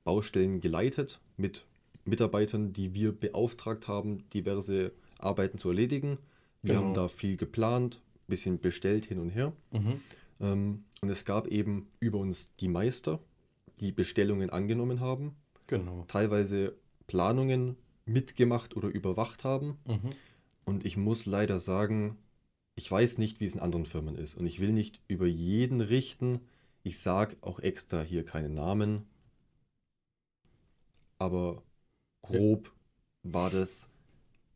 [0.05, 1.64] Baustellen geleitet mit
[2.05, 6.18] Mitarbeitern, die wir beauftragt haben, diverse Arbeiten zu erledigen.
[6.62, 6.87] Wir Genau.
[6.87, 9.53] haben da viel geplant, bisschen bestellt hin und her.
[9.72, 10.00] Mhm.
[10.40, 13.20] Ähm, und es gab eben über uns die Meister,
[13.81, 15.35] die Bestellungen angenommen haben,
[15.66, 16.05] Genau.
[16.09, 16.74] teilweise
[17.07, 19.79] Planungen mitgemacht oder überwacht haben.
[19.87, 20.11] Mhm.
[20.66, 22.16] Und ich muss leider sagen,
[22.76, 24.34] ich weiß nicht, wie es in anderen Firmen ist.
[24.34, 26.40] Und ich will nicht über jeden richten.
[26.82, 29.06] Ich sage auch extra hier keine Namen.
[31.18, 31.62] Aber
[32.22, 32.72] grob
[33.22, 33.88] war das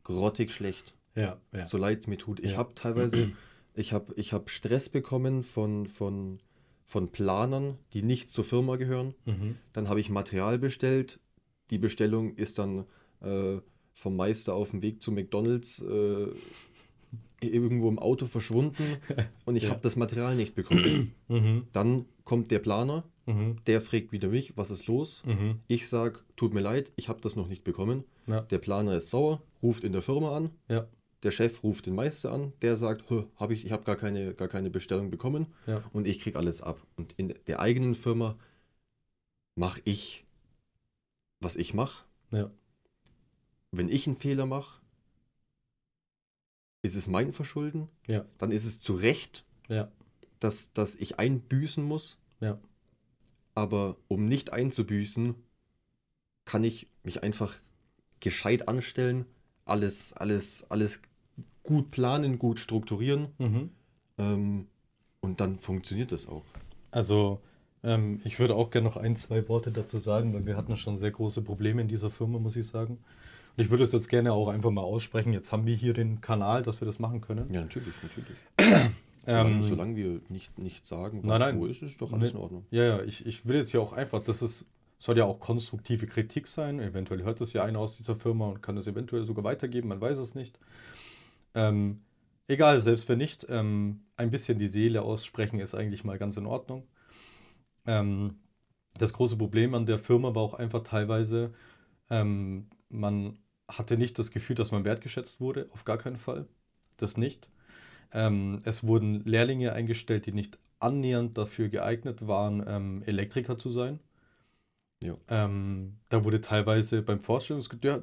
[0.03, 0.95] grottig schlecht.
[1.15, 1.65] Ja, ja.
[1.65, 2.39] So leid es mir tut.
[2.39, 2.57] Ich Ja.
[2.57, 3.31] habe teilweise
[3.75, 6.39] Ich habe ich hab Stress bekommen von, von,
[6.85, 9.13] von Planern, die nicht zur Firma gehören.
[9.25, 9.57] Mhm.
[9.71, 11.19] Dann habe ich Material bestellt.
[11.69, 12.85] Die Bestellung ist dann
[13.21, 13.59] äh,
[13.93, 16.27] vom Meister auf dem Weg zu McDonalds äh,
[17.41, 18.97] irgendwo im Auto verschwunden
[19.45, 19.69] und ich Ja.
[19.71, 21.13] habe das Material nicht bekommen.
[21.29, 21.67] Mhm.
[21.73, 23.57] Dann kommt der Planer, Mhm.
[23.67, 25.21] der fragt wieder mich, was ist los?
[25.27, 25.59] Mhm.
[25.67, 28.03] Ich sag, tut mir leid, ich habe das noch nicht bekommen.
[28.25, 28.41] Ja.
[28.41, 30.49] Der Planer ist sauer, ruft in der Firma an.
[30.67, 30.87] Ja.
[31.21, 34.33] Der Chef ruft den Meister an, der sagt, "Hö, hab ich, ich habe gar keine,
[34.33, 35.47] gar keine Bestellung bekommen
[35.93, 36.81] und ich krieg alles ab.
[36.95, 38.37] Und in der eigenen Firma
[39.55, 40.23] mache ich,
[41.41, 42.05] was ich mache.
[43.71, 44.78] Wenn ich einen Fehler mache,
[46.81, 47.89] ist es mein Verschulden.
[48.07, 48.25] Ja.
[48.37, 49.89] Dann ist es zu Recht, Ja.
[50.39, 52.17] dass, dass ich einbüßen muss.
[52.39, 52.59] Ja.
[53.55, 55.35] Aber um nicht einzubüßen,
[56.45, 57.55] kann ich mich einfach
[58.19, 59.25] gescheit anstellen,
[59.65, 61.01] alles, alles, alles
[61.63, 63.27] gut planen, gut strukturieren.
[63.37, 63.69] Mhm.
[64.17, 64.67] Ähm,
[65.21, 66.45] und dann funktioniert das auch.
[66.91, 67.41] Also,
[67.83, 70.97] ähm, ich würde auch gerne noch ein, zwei Worte dazu sagen, weil wir hatten schon
[70.97, 72.99] sehr große Probleme in dieser Firma, muss ich sagen.
[73.59, 75.33] Ich würde es jetzt gerne auch einfach mal aussprechen.
[75.33, 77.51] Jetzt haben wir hier den Kanal, dass wir das machen können.
[77.53, 78.37] Ja, natürlich, natürlich.
[79.25, 81.59] Solange, Ähm, solange wir nicht, nicht sagen, Nein, was nein.
[81.59, 82.65] wo ist, ist doch alles in Ordnung.
[82.71, 84.65] Ja, ja, ich, ich will jetzt hier auch einfach, das ist,
[84.97, 86.79] soll ja auch konstruktive Kritik sein.
[86.79, 89.99] Eventuell hört es ja einer aus dieser Firma und kann es eventuell sogar weitergeben, man
[89.99, 90.57] weiß es nicht.
[91.53, 92.01] Ähm,
[92.47, 96.45] egal, selbst wenn nicht, ähm, ein bisschen die Seele aussprechen ist eigentlich mal ganz in
[96.45, 96.87] Ordnung.
[97.85, 98.35] Ähm,
[98.97, 101.53] das große Problem an der Firma war auch einfach teilweise,
[102.09, 103.37] ähm, man
[103.69, 106.47] hatte nicht das Gefühl, dass man wertgeschätzt wurde, auf gar keinen Fall.
[106.97, 107.49] Das nicht.
[108.11, 113.99] Ähm, es wurden Lehrlinge eingestellt, die nicht annähernd dafür geeignet waren, ähm, Elektriker zu sein.
[115.03, 115.13] Ja.
[115.29, 118.01] Ähm, da wurde teilweise beim Vorstellungsgespräch,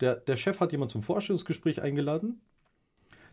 [0.00, 2.40] der, der, Chef hat jemand zum Vorstellungsgespräch eingeladen.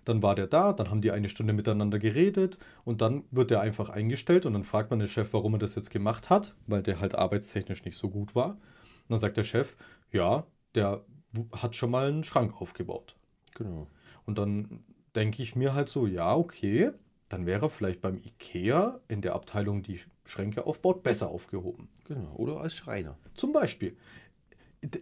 [0.03, 3.59] Dann war der da, dann haben die eine Stunde miteinander geredet und dann wird der
[3.59, 6.81] einfach eingestellt und dann fragt man den Chef, warum er das jetzt gemacht hat, weil
[6.81, 8.51] der halt arbeitstechnisch nicht so gut war.
[8.51, 9.75] Und dann sagt der Chef,
[10.11, 11.03] ja, der
[11.51, 13.15] hat schon mal einen Schrank aufgebaut.
[13.55, 13.87] Genau.
[14.25, 14.83] Und dann
[15.15, 16.91] denke ich mir halt so, ja, okay,
[17.29, 21.89] dann wäre er vielleicht beim IKEA in der Abteilung, die Schränke aufbaut, besser aufgehoben.
[22.07, 22.33] Genau.
[22.35, 23.17] Oder als Schreiner.
[23.33, 23.97] Zum Beispiel.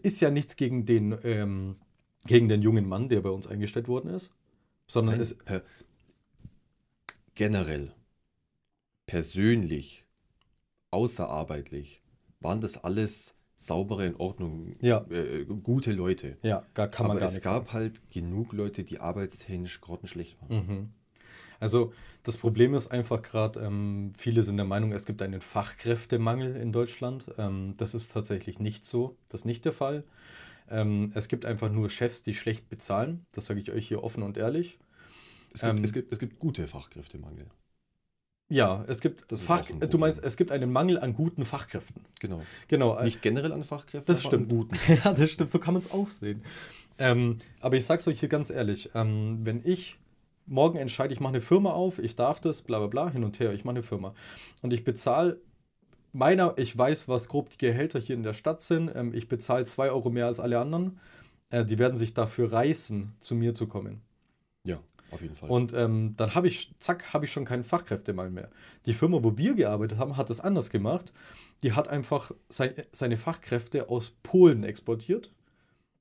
[0.01, 1.75] Ist ja nichts gegen den, ähm,
[2.25, 4.33] gegen den jungen Mann, der bei uns eingestellt worden ist,
[4.87, 5.63] sondern Nein, es, per,
[7.35, 7.93] generell,
[9.05, 10.05] persönlich,
[10.91, 12.01] außerarbeitlich,
[12.39, 15.05] waren das alles saubere, in Ordnung, Ja.
[15.09, 16.37] äh, gute Leute.
[16.41, 17.73] ja, gar kann man Aber gar es gab sagen.
[17.73, 20.67] halt genug Leute, die arbeitstechnisch grottenschlecht waren.
[20.67, 20.89] Mhm.
[21.61, 26.55] Also das Problem ist einfach gerade, ähm, viele sind der Meinung, es gibt einen Fachkräftemangel
[26.57, 27.27] in Deutschland.
[27.37, 29.15] Ähm, das ist tatsächlich nicht so.
[29.29, 30.03] Das ist nicht der Fall.
[30.69, 33.25] Ähm, es gibt einfach nur Chefs, die schlecht bezahlen.
[33.31, 34.79] Das sage ich euch hier offen und ehrlich.
[35.53, 37.45] Es, gibt, Ähm, es, gibt, es gibt gute Fachkräftemangel.
[38.47, 42.03] Ja, es gibt Das Fach, du meinst, es gibt einen Mangel an guten Fachkräften.
[42.19, 42.41] Genau.
[42.67, 42.97] Genau.
[42.97, 44.49] äh, Nicht generell an Fachkräften, Das aber an stimmt.
[44.49, 44.77] guten.
[45.03, 46.43] Ja, das stimmt, so kann man es auch sehen.
[46.99, 49.97] Ähm, aber ich sag's euch hier ganz ehrlich, ähm, wenn ich
[50.45, 53.39] morgen entscheide, ich mache eine Firma auf, ich darf das, bla bla bla, hin und
[53.39, 54.13] her, ich mache eine Firma.
[54.61, 55.41] Und ich bezahle
[56.13, 59.65] meiner, ich weiß, was grob die Gehälter hier in der Stadt sind, ähm, ich bezahle
[59.65, 60.99] 2 Euro mehr als alle anderen.
[61.49, 64.01] Äh, die werden sich dafür reißen, zu mir zu kommen.
[64.65, 64.79] Ja,
[65.15, 65.49] auf jeden Fall.
[65.49, 68.49] Und ähm, dann habe ich, zack, habe ich schon keinen Fachkräftemangel mehr.
[68.85, 71.13] Die Firma, wo wir gearbeitet haben, hat es anders gemacht.
[71.63, 75.31] Die hat einfach sei, seine Fachkräfte aus Polen exportiert.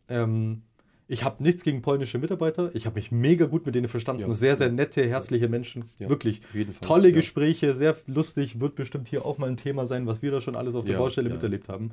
[0.09, 0.63] Ähm,
[1.07, 2.71] ich habe nichts gegen polnische Mitarbeiter.
[2.75, 4.23] Ich habe mich mega gut mit denen verstanden.
[4.23, 4.33] Ja.
[4.33, 5.85] Sehr, sehr nette, herzliche Menschen.
[5.99, 6.41] Ja, Wirklich.
[6.81, 7.15] Tolle ja.
[7.15, 8.61] Gespräche, sehr lustig.
[8.61, 10.97] Wird bestimmt hier auch mal ein Thema sein, was wir da schon alles auf der
[10.97, 11.91] Baustelle miterlebt haben.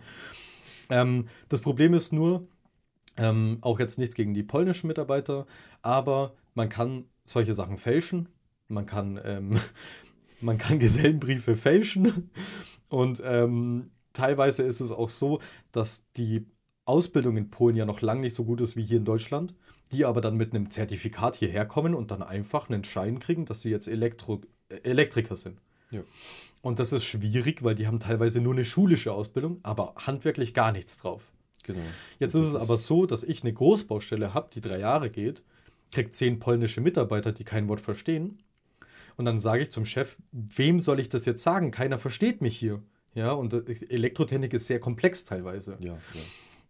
[0.90, 2.48] Ähm, das Problem ist nur,
[3.18, 5.46] ähm, auch jetzt nichts gegen die polnischen Mitarbeiter,
[5.82, 8.30] aber man kann solche Sachen fälschen.
[8.68, 9.60] Man kann, ähm,
[10.42, 12.30] man kann Gesellenbriefe fälschen.
[12.90, 15.40] Und ähm, teilweise ist es auch so,
[15.72, 16.46] dass die
[16.86, 19.54] Ausbildung in Polen ja noch lange nicht so gut ist wie hier in Deutschland.
[19.92, 23.62] Die aber dann mit einem Zertifikat hierher kommen und dann einfach einen Schein kriegen, dass
[23.62, 25.60] sie jetzt Elektro äh, Elektriker sind.
[25.92, 26.02] Ja.
[26.62, 30.72] Und das ist schwierig, weil die haben teilweise nur eine schulische Ausbildung, aber handwerklich gar
[30.72, 31.32] nichts drauf.
[31.64, 31.82] Genau.
[32.20, 35.44] Jetzt ist es aber so, dass ich eine Großbaustelle habe, die drei Jahre geht,
[35.92, 38.40] krieg zehn polnische Mitarbeiter, die kein Wort verstehen.
[39.18, 41.72] Und dann sage ich zum Chef, wem soll ich das jetzt sagen?
[41.72, 42.82] Keiner versteht mich hier.
[43.14, 43.54] Ja, und
[43.92, 45.78] Elektrotechnik ist sehr komplex teilweise.
[45.82, 46.22] Ja, ja.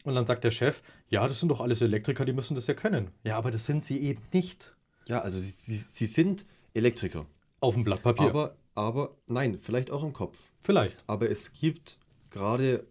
[0.04, 2.74] Und dann sagt der Chef, ja, das sind doch alles Elektriker, die müssen das ja
[2.74, 3.12] können.
[3.24, 4.76] Ja, aber das sind sie eben nicht.
[5.06, 7.28] Ja, also sie, sie, sie sind Elektriker.
[7.60, 8.30] Auf dem Blatt Papier.
[8.30, 10.50] Aber, aber nein, vielleicht auch im Kopf.
[10.62, 11.04] Vielleicht.
[11.06, 12.00] Aber es gibt
[12.32, 12.86] gerade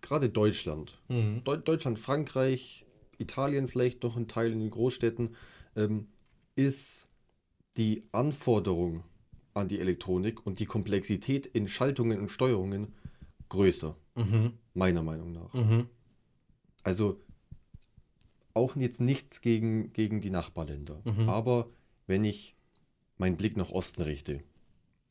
[0.00, 1.42] gerade Deutschland, Mhm.
[1.44, 2.84] Deu Deutschland, Frankreich,
[3.18, 5.30] Italien vielleicht noch ein Teil in den Großstädten,
[5.78, 6.08] ähm,
[6.56, 7.06] ist
[7.76, 9.04] die Anforderung
[9.54, 12.94] an die Elektronik und die Komplexität in Schaltungen und Steuerungen
[13.48, 14.52] größer, Mhm.
[14.74, 15.54] meiner Meinung nach.
[15.54, 15.86] Mhm.
[16.82, 17.16] Also
[18.54, 21.00] auch jetzt nichts gegen, gegen die Nachbarländer.
[21.04, 21.28] Mhm.
[21.28, 21.68] Aber
[22.06, 22.56] wenn ich
[23.16, 24.42] meinen Blick nach Osten richte,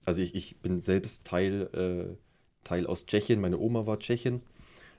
[0.06, 2.18] also ich, ich bin selbst Teil, äh,
[2.64, 4.42] Teil aus Tschechien, meine Oma war Tschechin,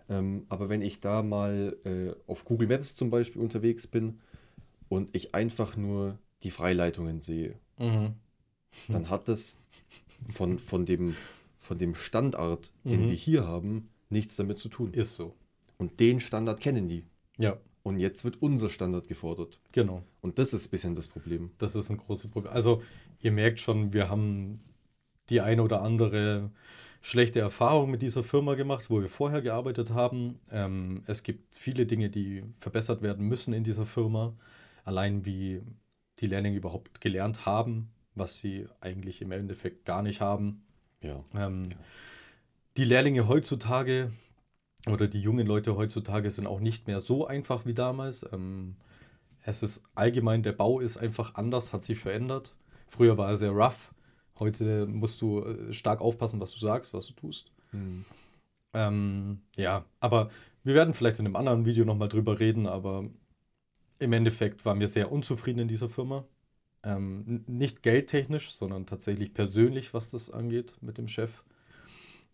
[0.09, 4.21] ähm, aber wenn ich da mal äh, auf Google Maps zum Beispiel unterwegs bin
[4.89, 8.15] und ich einfach nur die Freileitungen sehe, Mhm.
[8.89, 9.59] dann hat das
[10.29, 11.15] von, von, dem,
[11.59, 13.09] von dem Standard, den Mhm.
[13.09, 14.93] wir hier haben, nichts damit zu tun.
[14.93, 15.35] Ist so.
[15.79, 17.05] Und den Standard kennen die.
[17.39, 19.61] Ja, Und jetzt wird unser Standard gefordert.
[19.73, 20.03] genau.
[20.21, 21.53] Und das ist ein bisschen das Problem.
[21.59, 22.53] Das ist ein großes Problem.
[22.53, 22.83] Also,
[23.21, 24.61] ihr merkt schon, wir haben
[25.31, 26.51] die eine oder andere
[27.01, 30.37] schlechte Erfahrung mit dieser Firma gemacht, wo wir vorher gearbeitet haben.
[30.51, 34.35] Ähm, es gibt viele Dinge, die verbessert werden müssen in dieser Firma.
[34.89, 35.61] Allein wie
[36.19, 40.63] die Lehrlinge überhaupt gelernt haben, was sie eigentlich im Endeffekt gar nicht haben.
[41.03, 41.23] Ja.
[41.35, 41.65] Ähm,
[42.79, 44.11] Die Lehrlinge heutzutage
[44.87, 48.27] oder die jungen Leute heutzutage sind auch nicht mehr so einfach wie damals.
[48.33, 48.77] Ähm,
[49.45, 52.55] es ist allgemein, der Bau ist einfach anders, hat sich verändert.
[52.87, 53.93] Früher war er sehr rough.
[54.39, 57.53] Heute musst du äh, stark aufpassen, was du sagst, was du tust.
[57.73, 58.07] Hm.
[58.73, 60.31] Ähm, ja, aber
[60.65, 63.05] wir werden vielleicht in einem anderen Video nochmal drüber reden, aber
[63.99, 66.25] im Endeffekt waren wir sehr unzufrieden in dieser Firma.
[66.85, 71.45] Ähm, nicht geldtechnisch, sondern tatsächlich persönlich, was das angeht mit dem Chef.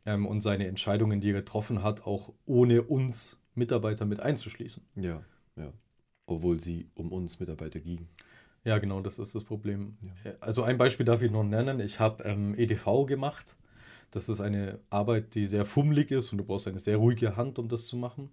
[0.06, 4.82] Ähm, und seine Entscheidungen, die er getroffen hat, auch ohne uns Mitarbeiter mit einzuschließen.
[4.96, 5.22] Ja,
[5.56, 5.72] ja.
[6.26, 8.08] Obwohl sie um uns Mitarbeiter gingen.
[8.64, 9.96] Ja, genau, das ist das Problem.
[10.02, 10.30] Ja.
[10.30, 11.80] Äh, Also ein Beispiel darf ich noch nennen.
[11.80, 13.56] Ich habe ähm, EDV gemacht.
[14.10, 17.58] Das ist eine Arbeit, die sehr fummelig ist und du brauchst eine sehr ruhige Hand,
[17.58, 18.30] um das zu machen.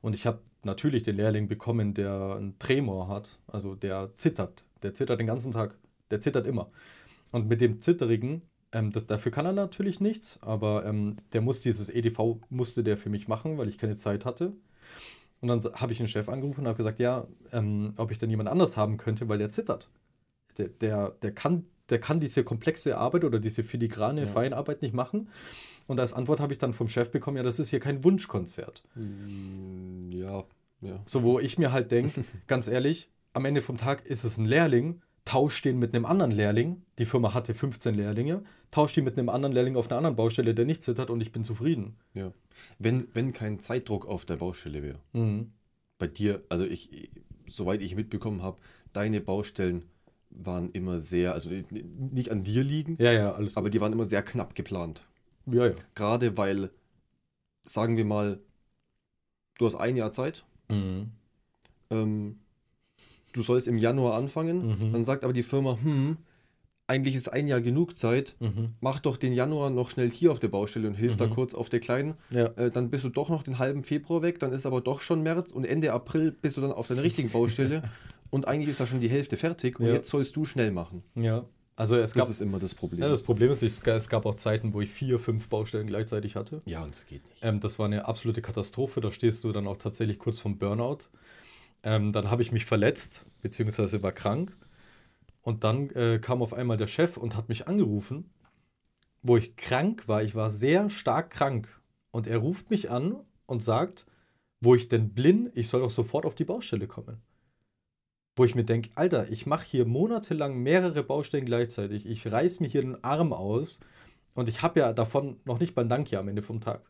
[0.00, 4.64] Und ich habe natürlich den Lehrling bekommen, der einen Tremor hat, also der zittert.
[4.82, 5.76] Der zittert den ganzen Tag.
[6.10, 6.70] Der zittert immer.
[7.30, 8.42] Und mit dem Zitterigen,
[8.72, 12.96] ähm, das, dafür kann er natürlich nichts, aber ähm, der muss dieses EDV, musste der
[12.96, 14.52] für mich machen, weil ich keine Zeit hatte.
[15.40, 18.30] Und dann habe ich den Chef angerufen und habe gesagt, ja, ähm, ob ich denn
[18.30, 19.88] jemand anders haben könnte, weil der zittert.
[20.58, 24.26] Der, der, der, kann, der kann diese komplexe Arbeit oder diese filigrane Ja.
[24.26, 25.28] Feinarbeit nicht machen.
[25.86, 28.82] Und als Antwort habe ich dann vom Chef bekommen, ja, das ist hier kein Wunschkonzert.
[28.94, 30.44] Hm, Ja,
[30.80, 31.00] ja.
[31.06, 34.44] So, wo ich mir halt denke, ganz ehrlich, am Ende vom Tag ist es ein
[34.44, 36.82] Lehrling, tauscht den mit einem anderen Lehrling.
[36.98, 40.54] Die Firma hatte 15 Lehrlinge, tauscht die mit einem anderen Lehrling auf einer anderen Baustelle,
[40.54, 41.96] der nicht zittert und ich bin zufrieden.
[42.14, 42.32] ja.
[42.78, 45.52] Wenn, wenn kein Zeitdruck auf der Baustelle wäre, Mhm.
[45.98, 47.10] bei dir, also ich,
[47.46, 48.56] soweit ich mitbekommen habe,
[48.92, 49.82] deine Baustellen
[50.30, 54.04] waren immer sehr, also nicht an dir liegend, Ja, ja, alles aber die waren immer
[54.04, 55.02] sehr knapp geplant.
[55.44, 55.54] gut.
[55.54, 55.74] Ja, ja.
[55.94, 56.70] Gerade weil,
[57.64, 58.38] sagen wir mal,
[59.58, 61.10] du hast ein Jahr Zeit, Mhm.
[61.90, 62.38] ähm,
[63.32, 64.92] du sollst im Januar anfangen, Mhm.
[64.92, 66.18] dann sagt aber die Firma, hm,
[66.86, 68.74] eigentlich ist ein Jahr genug Zeit, Mhm.
[68.80, 71.30] mach doch den Januar noch schnell hier auf der Baustelle und hilf da Mhm.
[71.30, 72.14] kurz auf der kleinen.
[72.30, 72.46] Ja.
[72.56, 75.22] Äh, dann bist du doch noch den halben Februar weg, dann ist aber doch schon
[75.22, 77.82] März und Ende April bist du dann auf deiner richtigen Baustelle
[78.30, 79.92] und eigentlich ist da schon die Hälfte fertig und Ja.
[79.94, 81.02] jetzt sollst du schnell machen.
[81.14, 81.44] Ja.
[81.76, 83.00] Also es gab, Das ist immer das Problem.
[83.02, 85.86] ja, das Problem ist, es ga- es gab auch Zeiten, wo ich vier, fünf Baustellen
[85.86, 86.60] gleichzeitig hatte.
[86.64, 87.44] ja, und es geht nicht.
[87.44, 89.00] Ähm, das war eine absolute Katastrophe.
[89.00, 90.98] Da stehst du dann auch tatsächlich kurz vom Burnout.
[91.84, 94.56] Ähm, dann habe ich mich verletzt, beziehungsweise war krank.
[95.42, 98.28] Und dann äh, kam auf einmal der Chef und hat mich angerufen,
[99.22, 100.22] wo ich krank war.
[100.24, 101.68] Ich war sehr stark krank.
[102.10, 104.04] Und er ruft mich an und sagt,
[104.60, 107.18] wo ich denn blind, ich soll doch sofort auf die Baustelle kommen.
[108.38, 112.06] Wo ich mir denke, Alter, ich mache hier monatelang mehrere Baustellen gleichzeitig.
[112.06, 113.80] Ich reiß mir hier den Arm aus
[114.34, 116.82] und ich habe ja davon noch nicht mal ein Danke am Ende vom Tag.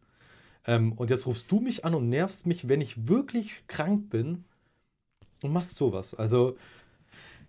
[0.66, 4.44] Ähm, und jetzt rufst du mich an und nervst mich, wenn ich wirklich krank bin
[5.42, 6.14] und machst sowas.
[6.14, 6.56] Also,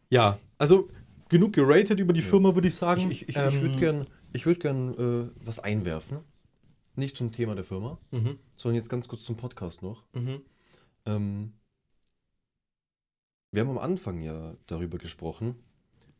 [0.09, 0.89] ja, also
[1.27, 3.11] genug geratet über die Firma, würde ich sagen.
[3.11, 6.19] Ich, ich, ich, Ähm, ich würde gern, ich würd gern äh, was einwerfen.
[6.95, 10.03] Nicht zum Thema der Firma, Mhm, sondern jetzt ganz kurz zum Podcast noch.
[10.13, 10.41] mhm,
[11.05, 11.53] Ähm,
[13.51, 15.55] wir haben am Anfang ja darüber gesprochen,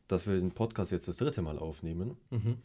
[0.07, 2.17] dass wir den Podcast jetzt das dritte Mal aufnehmen.
[2.31, 2.57] mhm,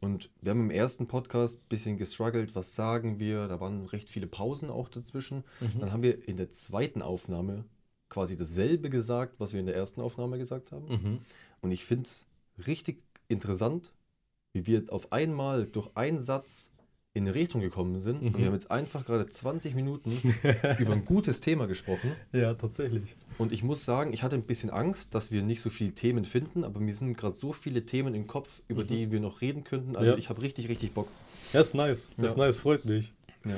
[0.00, 3.48] Und wir haben im ersten Podcast ein bisschen gestruggelt, was sagen wir.
[3.48, 5.44] Da waren recht viele Pausen auch dazwischen.
[5.60, 5.80] mhm.
[5.80, 7.64] Dann haben wir in der zweiten Aufnahme
[8.08, 10.86] quasi dasselbe gesagt, was wir in der ersten Aufnahme gesagt haben.
[10.88, 11.18] Mhm.
[11.62, 12.28] Und ich finde es
[12.66, 13.92] richtig interessant,
[14.52, 16.72] wie wir jetzt auf einmal durch einen Satz
[17.12, 18.22] in eine Richtung gekommen sind.
[18.22, 18.38] Und Mhm.
[18.38, 20.10] wir haben jetzt einfach gerade 20 Minuten
[20.78, 22.12] über ein gutes Thema gesprochen.
[22.32, 23.16] Ja, tatsächlich.
[23.36, 26.24] Und ich muss sagen, ich hatte ein bisschen Angst, dass wir nicht so viele Themen
[26.24, 28.86] finden, aber mir sind gerade so viele Themen im Kopf, über Mhm.
[28.86, 29.96] die wir noch reden könnten.
[29.96, 30.18] Also Ja.
[30.18, 31.08] ich habe richtig, richtig Bock.
[31.52, 32.10] Ja, ist nice.
[32.16, 32.36] Ist Ja.
[32.36, 33.12] nice, freut mich.
[33.44, 33.56] Ja.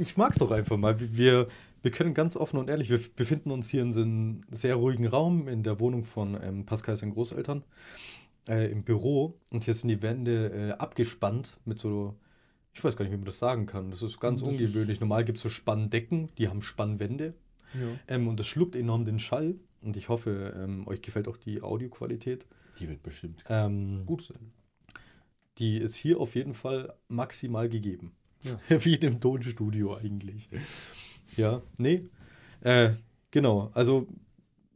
[0.00, 0.96] Ich, mag es doch einfach mal.
[0.98, 1.48] Wir,
[1.82, 5.46] wir können ganz offen und ehrlich, wir befinden uns hier in einem sehr ruhigen Raum
[5.46, 7.62] in der Wohnung von ähm, Pascal seinen Großeltern.
[8.48, 12.16] äh, im Büro und hier sind die Wände äh, abgespannt mit so,
[12.74, 13.90] ich weiß gar nicht, wie man das sagen kann.
[13.90, 15.00] Das ist ganz Das ist- ungewöhnlich.
[15.00, 17.34] Normal gibt es so Spanndecken, die haben Spannwände
[17.74, 17.88] Ja.
[18.08, 19.56] ähm, und das schluckt enorm den Schall.
[19.82, 22.46] Und ich hoffe, ähm, euch gefällt auch die Audioqualität.
[22.78, 24.52] Die wird bestimmt Ähm, gut sein.
[25.58, 28.12] Die ist hier auf jeden Fall maximal gegeben.
[28.44, 28.58] Ja.
[28.84, 30.48] Wie in einem Tonstudio eigentlich.
[31.36, 32.08] Ja, nee.
[32.60, 32.92] Äh,
[33.30, 34.06] genau, also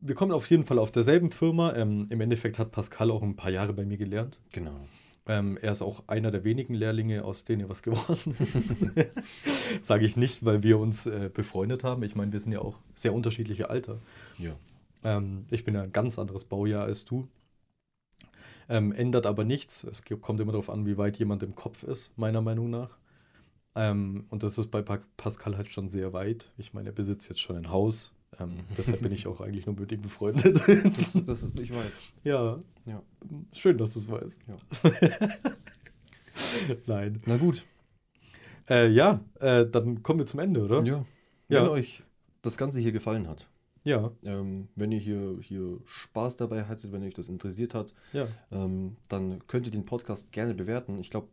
[0.01, 1.75] wir kommen auf jeden Fall auf derselben Firma.
[1.75, 4.41] Ähm, Im Endeffekt hat Pascal auch ein paar Jahre bei mir gelernt.
[4.53, 4.77] Genau.
[5.29, 9.83] Ähm, er ist auch einer der wenigen Lehrlinge, aus denen er was geworden ist.
[9.85, 12.03] Sage ich nicht, weil wir uns äh, befreundet haben.
[12.05, 13.99] Ich meine, wir sind ja auch sehr unterschiedliche Alter.
[14.39, 14.53] Ja.
[15.03, 17.29] Ähm, ich bin ja ein ganz anderes Baujahr als du.
[18.69, 19.85] Ähm, ändert aber nichts.
[19.85, 22.97] Es kommt immer darauf an, wie weit jemand im Kopf ist, meiner Meinung nach.
[23.75, 26.51] Ähm, und das ist bei Pa- Pascal halt schon sehr weit.
[26.57, 28.13] Ich meine, er besitzt jetzt schon ein Haus.
[28.41, 30.63] Ähm, deshalb bin ich auch eigentlich nur mit ihm befreundet.
[30.99, 32.13] Das, das, ich weiß.
[32.25, 32.59] ja.
[32.85, 33.03] Ja.
[33.53, 34.45] Schön, dass du es weißt.
[34.47, 34.91] Ja.
[36.87, 37.21] Nein.
[37.27, 37.65] Na gut.
[38.69, 40.83] Äh, ja, äh, dann kommen wir zum Ende, oder?
[40.85, 41.05] Ja.
[41.49, 41.63] Ja.
[41.63, 42.03] Wenn euch
[42.43, 43.49] das Ganze hier gefallen hat,
[43.85, 48.27] Ja, ähm, wenn ihr hier, hier Spaß dabei hattet, wenn euch das interessiert hat, ja.
[48.51, 50.99] ähm, dann könnt ihr den Podcast gerne bewerten.
[50.99, 51.29] Ich glaube,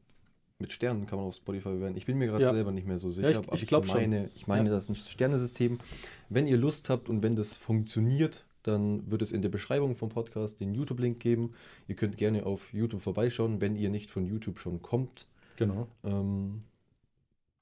[0.60, 1.98] mit Sternen kann man auf Spotify bewerten.
[1.98, 2.52] Ich bin mir gerade Ja.
[2.54, 3.86] selber nicht mehr so sicher, ich- aber ich schon.
[3.88, 4.76] meine, ich meine, Ja.
[4.76, 5.80] das ist ein Sternesystem.
[6.30, 10.10] Wenn ihr Lust habt und wenn das funktioniert, dann wird es in der Beschreibung vom
[10.10, 11.54] Podcast den YouTube-Link geben.
[11.88, 15.26] Ihr könnt gerne auf YouTube vorbeischauen, wenn ihr nicht von YouTube schon kommt.
[15.58, 15.88] Genau.
[16.06, 16.62] Ähm,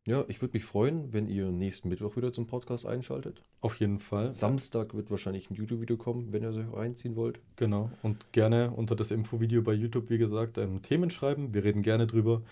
[0.07, 3.41] ja, ich würde mich freuen, wenn ihr nächsten Mittwoch wieder zum Podcast einschaltet.
[3.61, 4.31] Auf jeden Fall.
[4.31, 7.39] Samstag wird wahrscheinlich ein YouTube-Video kommen, wenn ihr es euch reinziehen wollt.
[7.55, 7.89] Genau.
[8.03, 11.53] Und gerne unter das Infovideo bei YouTube, wie gesagt, ähm, Themen schreiben.
[11.55, 12.43] Wir reden gerne drüber.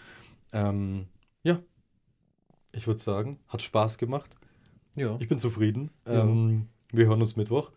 [0.53, 1.07] Ähm,
[1.43, 1.59] ja.
[2.71, 4.35] Ich würde sagen, hat Spaß gemacht.
[4.95, 5.91] Ja, Ich bin zufrieden.
[6.05, 6.23] Ja.
[6.23, 7.71] Ähm, wir hören uns Mittwoch.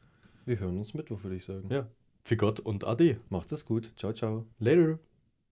[0.44, 1.68] wir hören uns Mittwoch, würde ich sagen.
[1.70, 1.88] Ja.
[2.22, 3.20] Für Gott und Ade.
[3.30, 3.92] Macht's es gut.
[3.96, 4.46] Ciao, ciao.
[4.58, 4.98] Later.